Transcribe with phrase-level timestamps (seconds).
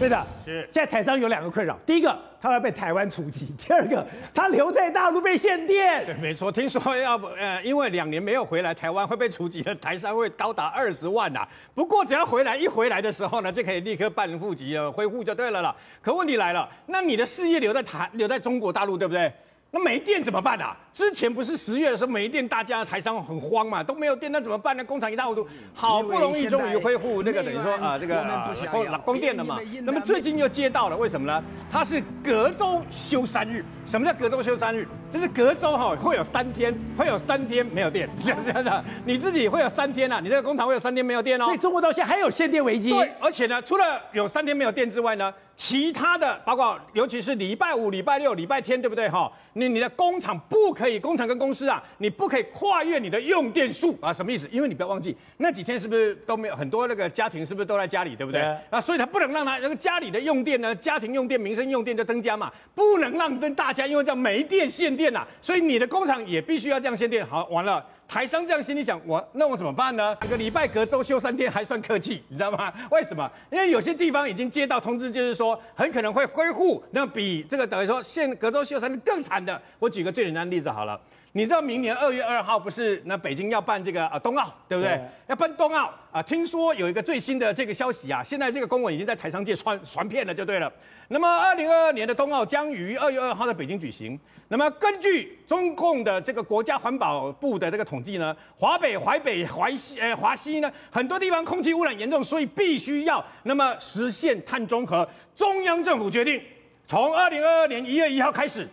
[0.00, 0.66] 对的，是。
[0.72, 6.06] 现在台商有两个困扰，第一个他要被台湾除籍，第二个他留在大陆被限电。
[6.06, 11.48] 对，没错，听说要不呃，因为两年没有回来，台湾会被除籍的台商会高达二十万呐、啊。
[11.74, 15.76] 不过只要回来一回来的时候呢，就可以立刻办户籍了，恢复就对了了。
[16.00, 19.30] 可问题来了，那你的事业留在台留在中国大陆，对不对？
[19.72, 20.76] 那没电怎么办啊？
[20.92, 24.84] 之前不是十月的时候没电，大家台商很慌嘛，都没有电，那怎么办呢？
[24.84, 28.24] 工厂一塌糊涂，好不容易终于恢复那个等于说啊这个
[28.70, 29.60] 供供电了嘛。
[29.82, 31.42] 那么最近又接到了，为什么呢？
[31.70, 33.64] 它是隔周休三日。
[33.86, 34.86] 什么叫隔周休三日？
[35.10, 41.44] 就是隔周哈会有三天会有三天没有电， 这样这样你自己会有三天啊，你这个工厂会有三天没有电哦。
[41.44, 42.90] 所以中国到现在还有限电危机。
[42.90, 49.30] 对，而且呢，除了有三天没有电之外呢，其他的包括尤其是礼拜五、礼拜六、礼拜天，对不对哈？
[49.52, 54.48] 你你的工厂不可以，工厂跟公司啊，你不可以跨越你的用电数啊，什么意思？
[54.50, 58.40] 因为你不要忘记，那几天是不是都没有很多那个家庭是不是都在家里，对不对？
[58.40, 67.26] 对啊，所以他不能让他那个家里的用电呢，家庭用电、民生用电就增加嘛，不能让跟大家因为这样没电限电呐、啊，所以你的工厂也必须要这样限电。
[67.26, 67.84] 好，完了。
[68.10, 70.16] 台商这样心里想，我那我怎么办呢？
[70.24, 72.72] 一个礼拜隔周休三天还算客气，你知道吗？
[72.90, 73.30] 为什么？
[73.52, 79.62] 因为有些地方已经接到通知，就是说很可能会恢复，那比这个等于说现隔周休三天更惨的。
[79.78, 81.00] 我举个最简单的例子好了。
[81.32, 84.96] 你知道明年二月二号不是那北京要办这个啊冬奥，对不对？
[84.96, 86.20] 对要办冬奥啊！
[86.20, 90.72] 听说有一个最新的这个消息啊，现在这个公文已经在台商界传传遍了，就对了。
[91.06, 94.18] 那么二零二二年的冬奥将于二月二号在北京举行。
[94.48, 105.08] 那么根据中共的这个国家环保部的这个统计呢，华北、淮北、淮西呃华西呢很多地方空气污染严重，所以必须要那么实现碳中和。
[105.36, 106.42] 中央政府决定
[106.88, 108.66] 从二零二二年一月一号开始。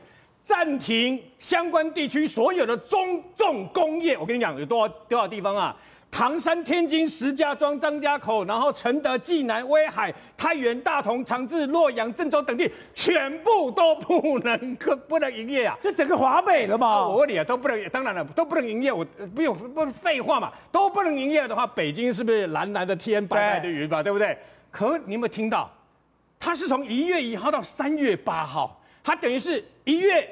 [0.47, 5.75] 暂停相关地区所有的中重工业，我跟你讲有多少多少地方啊？
[6.09, 15.77] 唐山、天津、石家庄、张家口，然后承德、济南、威海、太原、大同、长治、洛阳、郑州等地，全部都不能可不能营业啊！
[15.83, 17.05] 就整个华北了嘛？
[17.05, 18.89] 我问你啊，都不能，当然了，都不能营业。
[18.89, 24.01] 我不用不废话嘛，都不能营业的话，北京是不是蓝蓝的天，白白的云吧？
[24.01, 24.37] 对，对不对？
[24.71, 25.69] 可你有没有听到？
[26.39, 30.27] 它是从一月一号到三月八号，它等于是一月。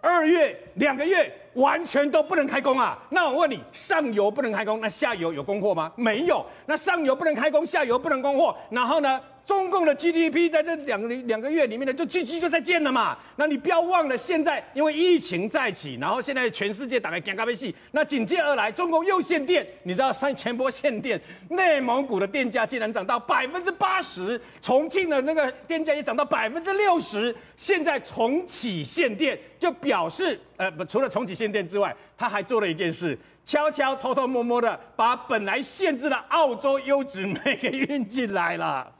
[0.00, 2.96] 二月两个月完全都不能开工啊！
[3.10, 5.92] 那我问你，上游不能开工，那下游有供货吗？
[5.96, 6.46] 没有。
[6.66, 9.20] 那上游不能开工，下游不能供货，然后呢？
[9.48, 13.16] 中共的 GDP 在这两个两个月里面呢，就 GG 就在建了嘛。
[13.36, 19.66] 那你不要忘了，现在因为疫情再起，然后现在全世界打开干咖啡戏，那紧接而来，中共又限电。
[19.84, 27.34] 你知道上前波限电，内蒙古的电价竟然涨到百分之八十，重庆的那个电价也涨到百分之六十。
[27.56, 38.92] 现在重启限电，就表示呃不，除了重启限电之外，他还做了一件事，悄悄偷偷摸摸的把本来限制的澳洲优质煤给运进来了。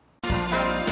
[0.49, 0.88] thank you